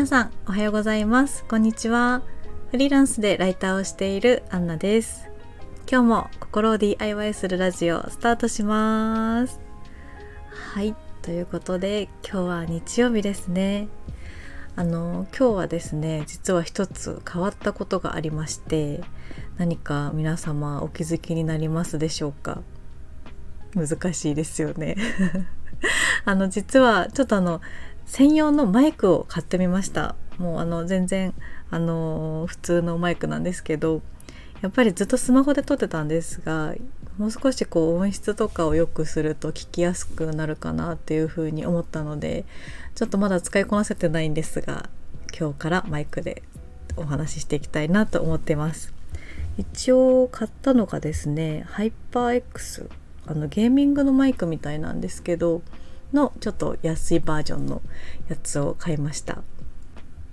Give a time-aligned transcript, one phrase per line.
[0.00, 1.44] 皆さんおはようございます。
[1.44, 2.22] こんにちは。
[2.70, 5.28] フリーランスでライターをしているアンナです。
[5.86, 9.60] 今日も心を DIY するラジオスタートします。
[10.72, 10.96] はい。
[11.20, 13.88] ということで今日は日曜日ですね。
[14.74, 19.02] あの今日はですね実は一つ変わったことがありまして
[19.58, 22.62] 何か皆様お気づきになりますでしょうか？
[23.74, 24.96] 難しいですよね。
[26.24, 27.60] あの実はちょっとあの
[28.10, 30.16] 専用のマイクを買ってみました。
[30.36, 31.32] もうあの全然
[31.70, 34.02] あの普通のマイクなんですけど
[34.62, 36.74] やっぱりずっとスマホで撮ってたんですが
[37.18, 42.46] もう少しこう音質とかを良くすると聞きやすくなるかなっていうふうに思ったので
[42.96, 44.88] ちょっとまだ使いこなせてないんですが
[45.38, 46.42] 今日からマイクで
[46.96, 48.92] お話ししていきたいなと思ってます。
[49.56, 52.90] 一応買ったのがですねハイパー X
[53.26, 55.62] あのゲーミングのマイクみたいなんですけど
[56.12, 57.82] のちょっと安いバージョンの
[58.28, 59.42] やつを買いました。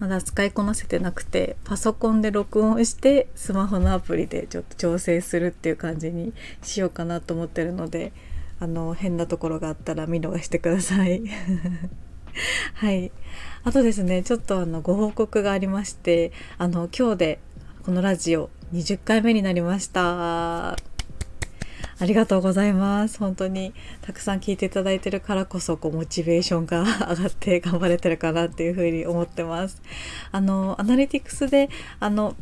[0.00, 8.14] まだ使いこなせてなくてパソコンで録音してスマホのアプリでちょっと調整するっていう感じにしようかなと思ってるので
[8.60, 11.22] あの変なところがあったら見逃してください。
[12.74, 13.12] はい。
[13.62, 17.38] あとですねちょっとあのご報告がありましてあの今日で
[17.84, 20.89] このラジオ20回目になりました。
[22.00, 23.18] ありがとうございます。
[23.18, 29.82] 本当にたくさん聞いていただいてるからこそこうモチベーションが 上がって頑張れてるかなっていうふうに思ってます。
[30.32, 31.68] あのアナリティクスで
[32.00, 32.34] あの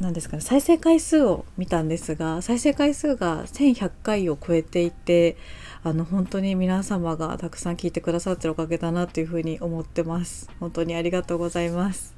[0.00, 5.38] 何ですかね再生回数を見たんですが再生回数が1100回を超えていて
[5.82, 12.14] あの本当に皆様がたくさん聞いてくださってるおかげだなというふうに思ってます本当にありがとうございます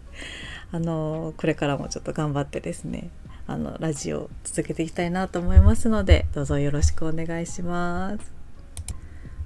[0.72, 3.10] あのこれからもちょっと頑張ってですね
[3.48, 8.32] あのラジオを続けていきたいなと思いますのでどうぞよろしくお願いします。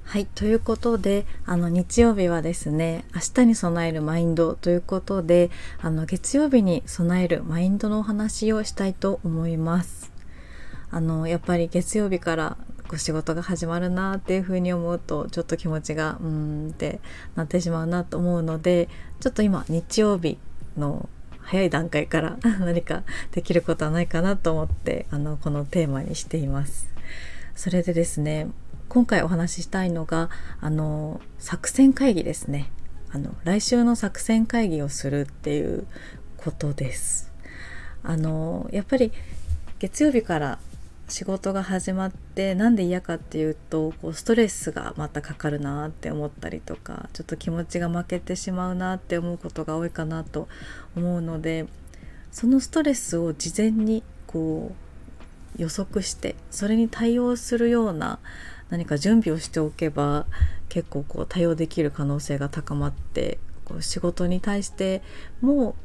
[0.05, 10.13] はいということであの日曜日はですね明日に備えるマインドということであの月曜日に備えるマインドのお話をしたいと思います。
[10.91, 12.59] あのやっぱり月曜日から
[12.93, 16.27] こ仕事が始まるなっていうふうに思うとちょっと気持ちがうー
[16.69, 17.01] んって
[17.35, 18.89] なってしまうなと思うので
[19.21, 20.39] ちょっと今日曜日
[20.77, 21.09] の
[21.43, 26.89] 早い段階から 何かできることはないかなと思ってあのこのテーマにしています。
[27.55, 28.49] それでですね
[28.89, 30.31] 今回お話ししたいのが
[30.61, 32.71] あの作戦会議ですね
[33.11, 35.87] あの来週の作戦会議をするっていう
[36.37, 37.31] ことです。
[38.03, 39.13] あのやっぱり
[39.79, 40.59] 月曜日から
[41.13, 50.49] 仕事が始まってなんで嫌かっていうとこうストレスがまたかかるなって思ったりとかちょっと気持ちが負けてしまうなって思うことが多いかなと
[50.97, 51.67] 思うので
[52.31, 54.73] そのストレスを事前にこ
[55.59, 58.19] う予測してそれに対応するような
[58.71, 60.25] 何か準備をしておけば
[60.71, 65.03] 結構こう対応できる可能性が高まってこう仕事に対して
[65.43, 65.77] も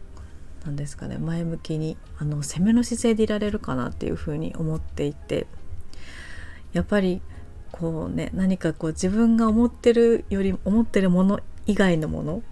[0.66, 5.48] 何ですかね前向きにあの攻めの姿勢でいられるかなっていうふうに思っていて
[6.74, 7.22] やっぱり
[7.72, 12.44] こうね何かこう自分が思ってるより思ってるもの以外のもの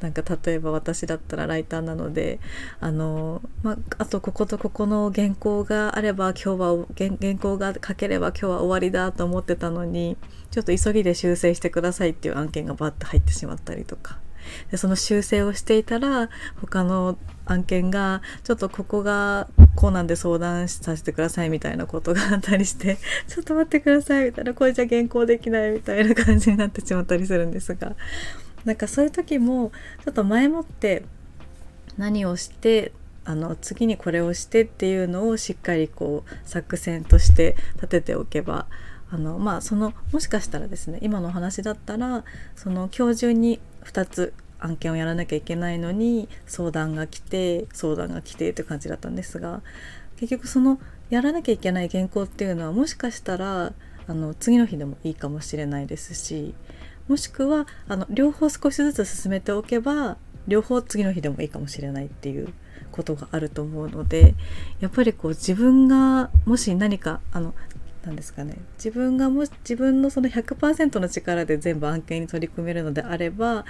[0.00, 2.38] なんか例えば私だったらライターなので
[2.80, 10.18] あの、まあ、とこことここの原稿があれば今日は原稿が書ければ今日は終わりだと思ってたのに
[10.50, 14.18] ちょっと急ぎで修正してくださいっていう案件がバッと入ってしまったりとか。
[14.70, 16.28] でその修正をしていたら
[16.60, 22.98] 他の案件がちょっとここがこうなんで相談させてくださいみたいなことがあったりして
[23.28, 27.94] ちょっと待ってくださいみたいなこれじゃ原稿できないみたいな感じになってしまったりするんですが。
[28.64, 29.70] なんかそういう時も
[30.04, 31.04] ちょっと前もって
[31.96, 32.90] 何をして
[33.24, 38.66] あの次にこれをしてっていうのをしっかりこう作戦として立てておけば
[39.10, 42.24] あのまあそのもしかしたらですね今のお話だったら
[42.54, 49.62] その今日中に2つ案件をやらなきゃいけないのに相談が来て相談が来てって感じだったんですが
[50.16, 50.80] 結局その
[51.10, 53.72] やらなきゃいけない原稿っていうのはもしかしたら
[54.08, 56.54] あの次の日でもいいかもしれないですし
[57.08, 60.16] もしくはあの両方少しずつ進めておけば
[60.48, 62.52] 両方次の日でもいいかもしれないっていう
[62.92, 64.34] ことがあると思うので
[64.80, 67.54] やっぱりこう自分がもし何かあの
[68.06, 73.64] 何ですかね自分がもし自分のその100%の力で全部案件に取り組めるのであれば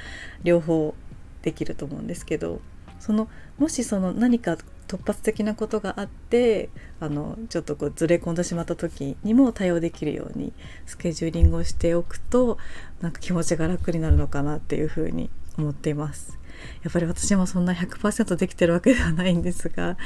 [0.45, 0.95] 両方
[1.43, 2.61] できると思うんですけど
[3.01, 3.29] その
[3.59, 6.69] もしその何か突発的なことがあって
[7.01, 10.53] あのちょっとこうずれ込んでしまった時にも対応できるように
[10.85, 12.59] スケジューリングをしておくと
[13.01, 16.39] なんか気持ちが楽になるのかなっていうふうに思っています。
[16.83, 19.97] やっぱり私もそんな100%できてるわけではないんですが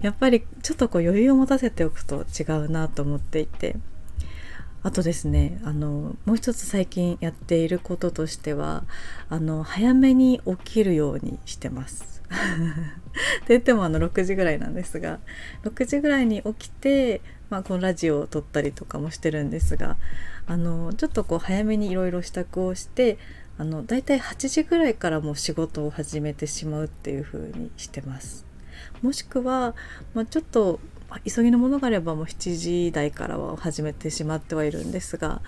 [0.00, 3.76] やっぱりちょっとこう余裕を持たせておくと違うなと思っていて
[4.84, 8.84] あとですねあのもう一つ最近やっていることとしては
[9.30, 12.22] あの早めに起きるようにしてます。
[12.34, 12.34] っ
[13.40, 15.20] て言ってもあの6時ぐらいなんですが
[15.62, 19.96] 6時ぐらいに起きて、まあ、このラジオを撮ったりとかもしてるんですが
[20.46, 23.18] あのちょっとこう早めにいろいろ支度をして
[23.56, 28.44] あのだいたい8時ぐらいからもう仕事を始めてしまうっていう風にしてます。
[29.02, 29.74] もしくは、
[30.14, 30.80] まあ、ちょっと
[31.24, 35.42] 急ぎのものがあればもう7時台からは始めてしまってはいるんですが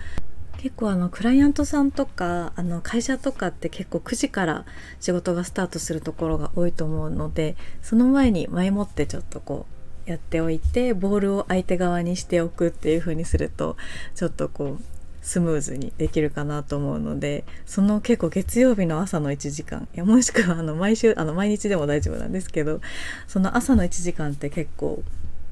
[0.57, 4.65] 結構あのクライアントさんとかあの会社とかって結構9時から
[4.99, 9.65] 仕事がスタートするところが多いと思うのでその前に前もってちょっとこ
[10.07, 13.77] うやっておいてボールを相手側にしておくっていう風にすると
[14.15, 14.96] ちょっとこう
[15.27, 22.79] スムーズにできるかなと思うのでその結構月曜日の朝の1時間いやもしくはあの毎週あの毎日でも大丈夫なんですけど
[23.27, 25.03] その朝の1時間って結構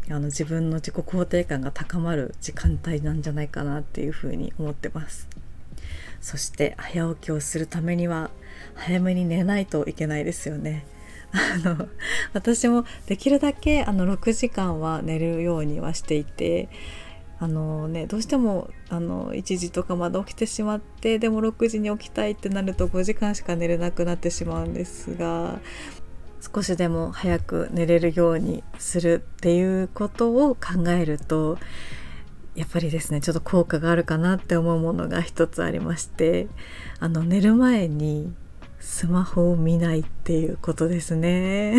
[0.10, 5.28] あの自分の自己肯定感が高まる時間帯なんじゃないかなっていうふうに思ってます。
[6.22, 8.32] そして早起きをするためには
[8.76, 10.86] 早めに寝ないといけないですよね。
[11.34, 11.90] あの
[12.32, 16.70] 私もできるだけあの6時間は寝るようにはしていて
[17.38, 25.60] あのね、どうしてもあの1時とかまで起きてしまってでも6時に起きたいってなると5時間しか寝れなくなってしまうんですが
[26.40, 31.58] 少しでも早く寝れるようにするっていうことを考えると
[32.56, 36.48] やっぱりですねちょっと効果があるかなって思うものが一つありまして
[37.00, 38.34] あの寝る前に
[38.80, 41.76] スマホを見ないっていうことですね。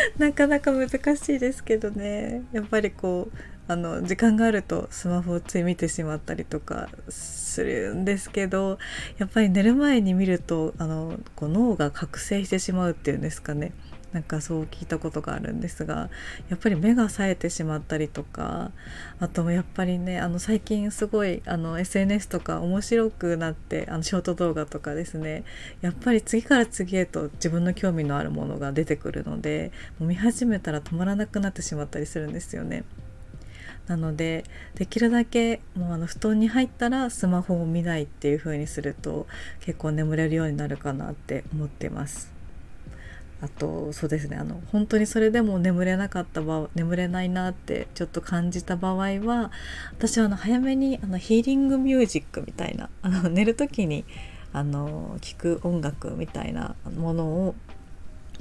[0.18, 2.42] なかなか難しいですけどね。
[2.52, 3.36] やっぱりこう
[3.68, 8.78] あの時間があるとスマホをつい見てしまったりとかするんですけど
[9.18, 13.72] やっぱり寝る前に見るとあのこう脳が覚醒してしまうっていうんですかね。
[14.12, 16.10] なんかそう聞いたことがあるんですが
[16.48, 18.72] やっぱり目が冴えてしまったりとか
[19.20, 25.44] あとやっぱりねあの最近すごいあの SNS とか面白くなってあのショート動画とかですね
[25.80, 32.84] やっぱり次から次へと自分の興味のあるものが出てくるのでもう見始めたら止まらなくなってしまったりするんですよね。
[33.86, 34.44] なので
[34.76, 39.26] できるだけもうあの布団に入ったらスマホを見ないっていう風にすると
[39.60, 42.39] 結構眠れるようになるかなって思ってます。
[43.42, 49.50] あとそうですねあの本当にそれでも眠れなかった場眠れないなってちょっと感じた場合は
[49.92, 54.04] 私はあの早めにあのヒーリングミュージックみたいなあの寝る時に
[54.52, 57.54] あの聞く音楽みたいなものを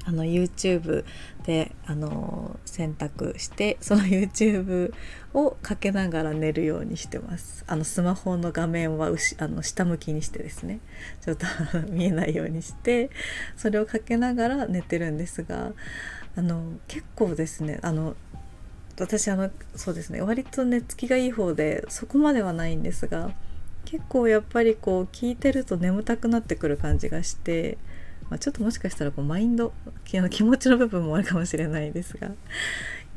[0.05, 1.03] あの YouTube
[1.45, 4.93] であの選択してその YouTube
[5.33, 7.63] をかけながら寝るようにしてます。
[7.67, 9.07] あのスマホの画面は
[9.37, 10.79] あの下向きにしてですね。
[11.21, 11.45] ちょっと
[11.89, 13.09] 見えないようにして
[13.55, 15.71] それをかけながら寝てるんですが
[16.35, 17.79] あの結構ですね。
[17.81, 18.15] あの
[18.99, 20.21] 私あのそうですね。
[20.21, 23.31] 割と寝つきがいい方でそこまではないんですが
[23.85, 27.77] 結構やっぱりこう聞いてると眠たくなってくる感じがして
[28.29, 29.73] まあ、ちょっともしかしたらこうマインド
[30.05, 32.31] 気持ちの部分もあるかもしれないですが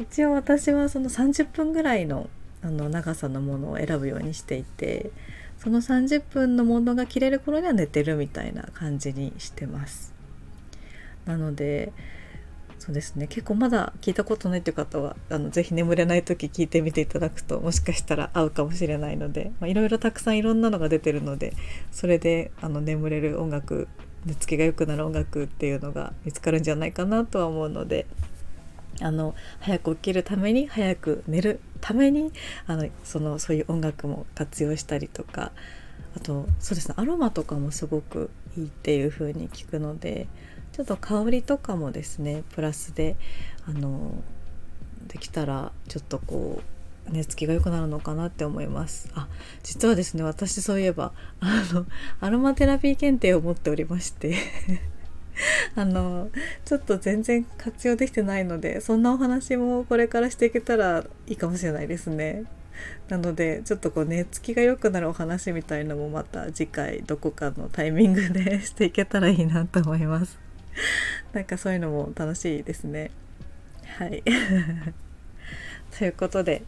[0.01, 2.29] 一応私はその30分ぐらいの
[2.65, 5.11] あの長さのものを選ぶようにしていて
[5.59, 10.15] その30分のものが切れる頃には寝てるみたいな感じにしてます。
[11.25, 11.93] なので
[12.79, 13.29] そうですね。
[13.29, 21.55] 結構まだ聞いたことないっていう方はあのぜひ眠れない時聞いてみていただくともしかしたら合うかもしれないのでいろいろたくさんいろんなのが出てるので
[21.93, 23.87] それであの眠れる音楽
[24.25, 28.07] 寝つきが良くなる音楽っていうのが見つかるんじゃないかなとは思うので
[29.01, 32.33] あの早く起きるために早く寝るために
[32.67, 35.53] あのそのそういう音楽も活用したりとか
[36.17, 40.29] あとそうですねアロマとかもすごくいいっていう風に聞くので
[40.73, 43.17] ちょっと香りとかもですねプラスで
[43.67, 44.13] あの
[45.09, 46.72] できたらちょっとこう
[47.11, 49.11] 寝つきが良くなるのかなって思います。
[49.15, 49.29] あ
[49.63, 51.87] 実はですね私そういえばあの
[52.21, 54.37] アロマテラピー検定を持っておりまして。
[55.75, 56.31] あの
[56.67, 62.45] ちょっと全然活用できてないのでそんなお話もこれからしていけたらいいかもしれないですね。
[63.09, 70.39] なのでちょっとこう寝つきが良くなるお話みたいのもまた次回どこかのタイミングで していけたらいいなと思います。
[71.33, 73.11] なんかそういうのも楽しいですね。
[73.99, 74.23] はい。
[75.99, 76.63] ということで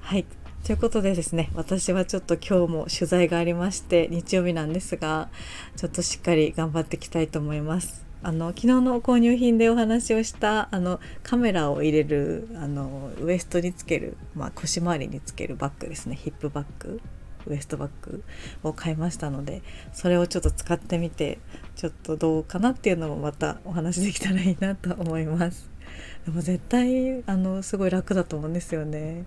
[0.00, 0.26] はい。
[0.64, 5.28] ということでですね私はちょっと今日も取材がありまして日曜日なんですが
[5.76, 8.04] ちょっとしっかり頑張っていきたいと思います。
[8.22, 16.16] あの昨日の購入品でお話をしたあのカメラを入れるあのウエストにつける、まあ、腰回りにつけるバッグですね。
[16.16, 17.02] ヒップバッグ
[17.46, 18.24] ウエストバッグ
[18.62, 19.62] を買いましたので
[19.92, 21.38] それをちょっと使ってみて
[21.76, 25.73] ちょっとどうかなっていうのもまたお話できたらいいなと思います。
[26.24, 29.24] でも絶対あのすごい楽だと思うんですよね。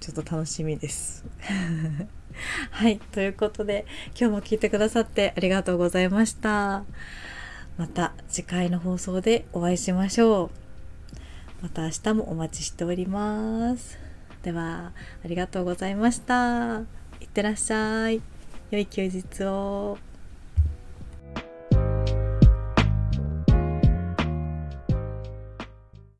[0.00, 1.24] ちょっと楽しみです。
[2.70, 3.86] はいということで
[4.18, 6.84] 今日も聞いてくださってありがとうございました。
[7.76, 10.50] また次回の放送でお会いしましょ
[11.60, 11.62] う。
[11.62, 13.98] また明日もお待ちしております。
[14.42, 14.92] では
[15.24, 16.80] ありがとうございました。
[17.20, 18.20] いってらっしゃい。
[18.70, 20.11] 良い休日を。